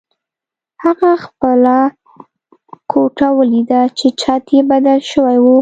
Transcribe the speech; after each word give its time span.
هغه 0.83 1.09
خپله 1.25 1.77
کوټه 2.91 3.27
ولیده 3.37 3.81
چې 3.97 4.07
چت 4.21 4.43
یې 4.55 4.61
بدل 4.71 4.99
شوی 5.11 5.37
و 5.39 5.45